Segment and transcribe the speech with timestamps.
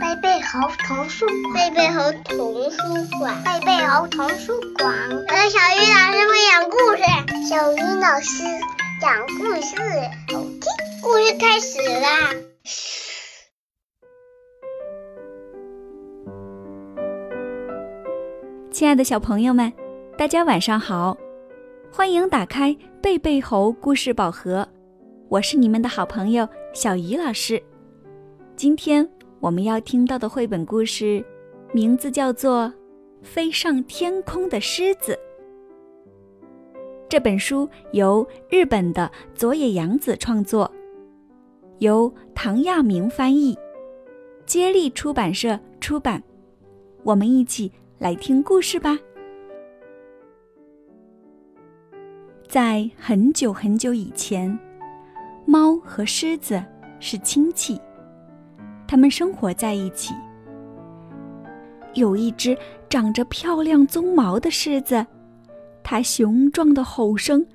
[0.00, 2.78] 贝贝猴童书馆，贝贝猴童书
[3.18, 4.92] 馆，贝贝猴童书馆。
[5.28, 7.02] 呃，小鱼老师会讲故事，
[7.48, 8.42] 小鱼老师
[9.00, 9.76] 讲故事，
[10.32, 10.62] 好听。
[11.02, 12.34] 故事开始啦！
[18.72, 19.72] 亲爱的小朋友们，
[20.18, 21.16] 大家晚上好，
[21.92, 24.68] 欢迎打开贝贝猴故事宝盒，
[25.28, 27.60] 我是你们的好朋友小鱼老师。
[28.54, 29.08] 今天
[29.40, 31.24] 我们要听到的绘本故事，
[31.72, 32.62] 名字叫做
[33.22, 35.12] 《飞上天空的狮子》。
[37.08, 40.70] 这本书由日本的佐野洋子创作，
[41.78, 43.58] 由唐亚明翻译，
[44.44, 46.22] 接力出版社出版。
[47.02, 47.72] 我们一起。
[47.98, 48.98] 来听故事吧。
[52.46, 54.58] 在很久很久以前，
[55.46, 56.62] 猫和狮子
[56.98, 57.80] 是亲戚，
[58.86, 60.12] 它们生活在一起。
[61.94, 62.56] 有一只
[62.90, 65.06] 长着漂亮鬃毛的狮子，
[65.82, 67.46] 它雄壮的吼声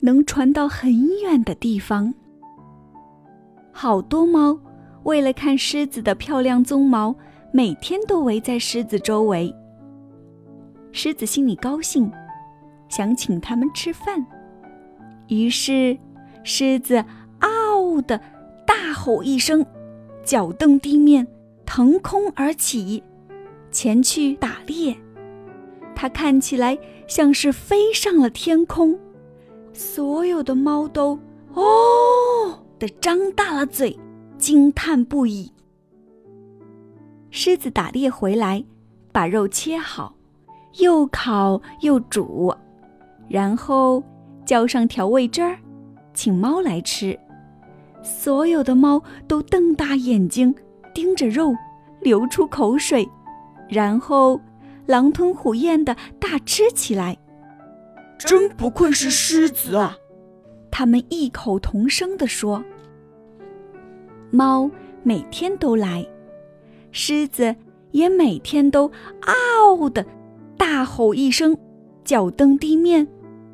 [0.00, 2.12] 能传到很远的地方。
[3.72, 4.58] 好多猫
[5.04, 7.14] 为了看狮子的漂亮鬃毛，
[7.52, 9.54] 每天都围在狮子周围。
[10.92, 12.10] 狮子心里高兴，
[12.88, 14.26] 想请它们吃饭。
[15.28, 15.96] 于是，
[16.42, 17.04] 狮子
[18.02, 18.20] “”的
[18.66, 19.64] 大吼一声，
[20.22, 21.26] 脚蹬地面，
[21.64, 23.02] 腾空而起，
[23.70, 24.96] 前去打猎。
[25.94, 28.98] 它看起来像是飞上了天空。
[29.72, 31.18] 所有的猫都
[31.54, 31.64] “哦”
[32.78, 33.98] 的张大了嘴，
[34.38, 35.52] 惊叹不已。
[37.30, 38.64] 狮子打猎回来，
[39.12, 40.14] 把肉切好。
[40.78, 42.54] 又烤又煮，
[43.28, 44.02] 然后
[44.44, 45.58] 浇上调味汁儿，
[46.12, 47.18] 请猫来吃。
[48.06, 50.54] 所有的猫都瞪大眼睛
[50.94, 51.52] 盯着肉，
[52.00, 53.06] 流出口水，
[53.68, 54.40] 然后
[54.86, 57.18] 狼吞虎咽的大吃起来。
[58.16, 59.96] 真不愧是狮子啊！
[60.70, 62.62] 他们异口同声地说。
[64.30, 64.70] 猫
[65.02, 66.06] 每天都来，
[66.92, 67.54] 狮子
[67.90, 68.90] 也每天都
[69.22, 70.06] 嗷的。
[70.56, 71.58] 大吼一声，
[72.04, 73.06] 脚蹬地面，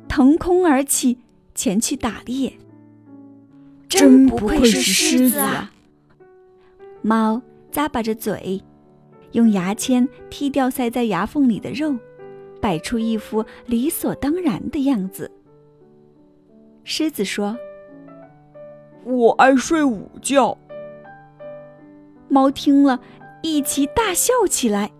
[0.07, 1.17] 腾空而起，
[1.53, 2.53] 前去打猎。
[3.99, 5.71] 真不愧是狮子啊！
[7.01, 8.61] 猫咂巴着嘴，
[9.33, 11.95] 用牙签剔掉塞在牙缝里的肉，
[12.59, 15.29] 摆出一副理所当然的样子。
[16.83, 17.57] 狮子说
[19.05, 20.57] ：“我爱睡午觉。”
[22.27, 22.99] 猫听了
[23.41, 24.91] 一齐大笑起来。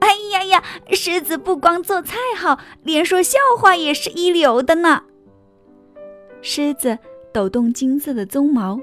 [0.00, 0.64] 哎呀呀！
[0.90, 5.04] 狮子不光做菜好，连说笑话也是一流的呢。
[6.42, 6.98] 狮子
[7.32, 8.80] 抖动金色的鬃毛，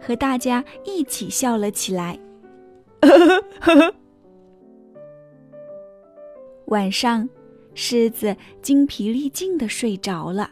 [0.00, 2.18] 和大家一起笑了起来。
[6.66, 7.28] 晚上，
[7.74, 10.50] 狮子精疲力尽的睡着了。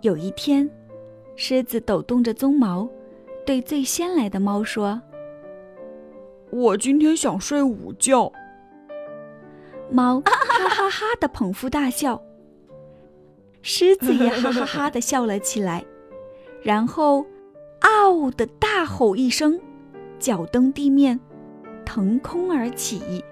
[0.00, 0.70] 有一天，
[1.36, 2.88] 狮子抖动着鬃毛，
[3.44, 5.02] 对最先来的猫说。
[6.50, 8.32] 我今天想睡午觉。
[9.90, 10.32] 猫哈
[10.68, 12.22] 哈哈的捧腹大笑，
[13.62, 15.84] 狮子也哈哈哈的笑了起来，
[16.62, 17.26] 然后
[17.80, 19.60] “嗷”的大吼一声，
[20.18, 21.18] 脚蹬地面，
[21.84, 23.22] 腾空而起。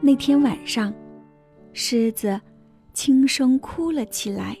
[0.00, 0.92] 那天晚上，
[1.72, 2.40] 狮子
[2.92, 4.58] 轻声哭了起来：“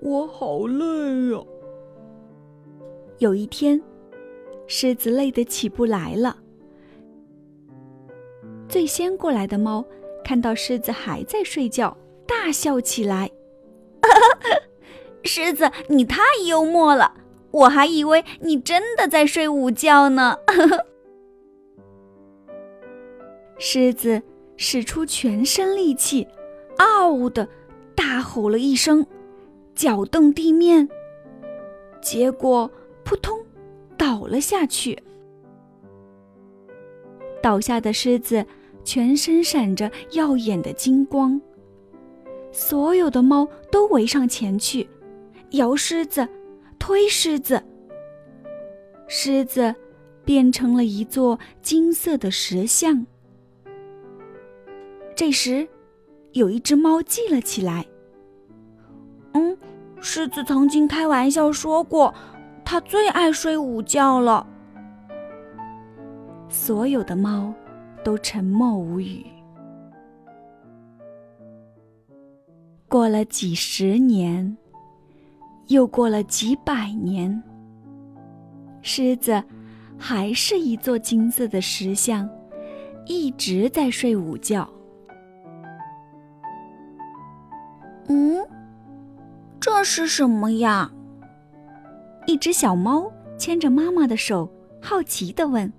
[0.00, 1.42] 我好累呀。”
[3.18, 3.82] 有一天。
[4.68, 6.36] 狮子累得起不来了。
[8.68, 9.84] 最先过来的猫
[10.26, 13.30] 看到狮子还在睡觉，大笑起来
[15.22, 17.14] ：“狮子，你太幽默了！
[17.52, 20.36] 我还以为你真的在睡午觉呢。
[23.56, 24.20] ”狮子
[24.56, 26.26] 使出全身力气
[26.78, 27.48] ，“嗷”的
[27.94, 29.06] 大吼了一声，
[29.76, 30.88] 脚蹬地面，
[32.02, 32.68] 结果
[33.04, 33.38] 扑通。
[33.96, 35.00] 倒了下去。
[37.40, 38.44] 倒下的狮子
[38.86, 41.38] 全身闪着耀眼的金光，
[42.52, 44.88] 所有的猫都围上前去，
[45.50, 46.26] 摇狮子，
[46.78, 47.60] 推狮子。
[49.08, 49.74] 狮子
[50.24, 53.04] 变成了一座金色的石像。
[55.16, 55.66] 这时，
[56.32, 57.84] 有一只猫记了起来。
[59.32, 59.58] 嗯，
[60.00, 62.14] 狮子曾经开玩笑说过。
[62.64, 64.44] 它最爱睡午觉了。
[66.48, 67.54] 所有的猫
[68.06, 69.26] 都沉默无语。
[72.86, 74.56] 过了几十年，
[75.66, 77.42] 又过了几百年，
[78.80, 79.42] 狮子
[79.98, 82.30] 还是一座金色的石像，
[83.06, 84.70] 一直在睡午觉。
[88.06, 88.38] 嗯，
[89.58, 90.88] 这是什么呀？
[92.28, 94.48] 一只小猫牵着妈妈的手，
[94.80, 95.72] 好奇地问：“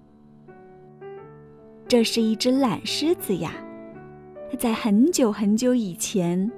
[1.88, 3.54] 这是一只懒狮子呀，
[4.60, 6.52] 在很久很久以前，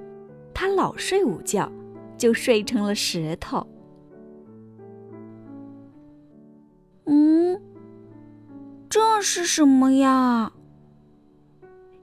[0.52, 1.70] 它老睡午觉，
[2.18, 3.64] 就睡成了石头。”
[7.06, 7.60] 嗯，
[8.88, 10.52] 这是什么呀？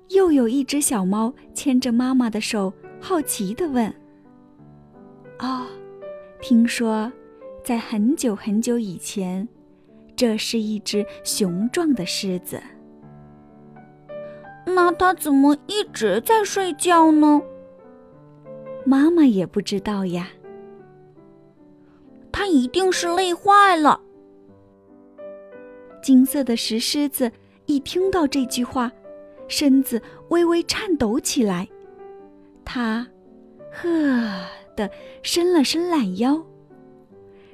[0.10, 2.72] 又有一只小猫牵着妈妈的手。
[3.00, 3.94] 好奇地问
[5.40, 5.68] ：“哦，
[6.42, 7.12] 听说，
[7.64, 9.48] 在很久很久以前，
[10.16, 12.62] 这是一只雄壮的狮子。
[14.78, 17.42] 那他怎么一直在睡觉呢？”
[18.86, 20.30] 妈妈也不知道呀。
[22.32, 24.00] 他一定是累坏了。
[26.00, 27.32] 金色的石狮子
[27.66, 28.92] 一听到这句话，
[29.48, 31.68] 身子微微颤抖起来。
[32.64, 33.08] 他，
[33.72, 33.90] 呵
[34.76, 34.88] 的
[35.24, 36.40] 伸了伸懒腰，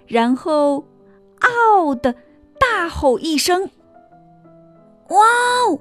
[0.08, 0.86] 然后，
[1.40, 2.14] 嗷的
[2.60, 3.70] 大吼一声
[5.08, 5.18] ：“哇
[5.66, 5.80] 哦，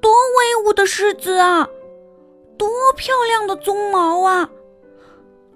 [0.00, 1.68] 多威武的狮子啊！
[2.56, 4.50] 多漂亮的鬃毛啊！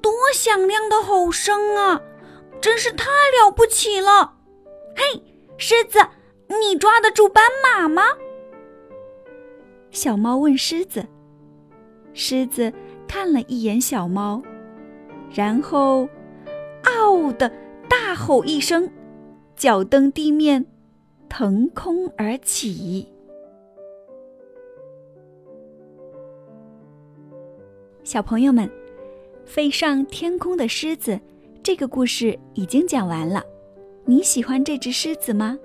[0.00, 2.00] 多响亮的吼声啊！
[2.61, 3.06] 真是太
[3.41, 4.35] 了不起了！
[4.97, 5.23] 嘿，
[5.56, 5.99] 狮子，
[6.49, 8.03] 你抓得住斑马吗？”
[9.91, 11.06] 小猫问狮子。
[12.15, 12.73] 狮子。
[13.09, 14.43] 看了一眼小猫，
[15.31, 16.09] 然后
[16.83, 17.53] “嗷”的
[17.91, 18.91] 大吼一声，
[19.55, 20.65] 脚蹬地面，
[21.29, 23.12] 腾空而起。
[28.12, 28.70] 小朋友们，
[29.47, 31.19] 飞上天空的狮子
[31.62, 33.43] 这个故事已经讲完了。
[34.05, 35.59] 你喜欢这只狮子吗？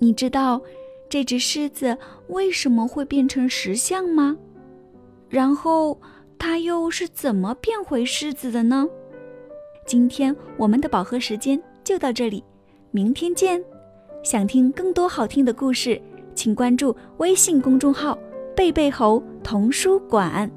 [0.00, 0.60] 你知道
[1.08, 1.96] 这只狮子
[2.26, 4.36] 为什么会变成石像吗？
[5.28, 5.96] 然后。
[6.40, 8.88] 它又是怎么变回狮子的呢？
[9.86, 12.42] 今天我们的饱和时间就到这里，
[12.90, 13.62] 明天见。
[14.24, 16.00] 想听更多好听的故事，
[16.34, 18.18] 请关注微信公众号
[18.56, 20.50] “贝贝猴童书馆”。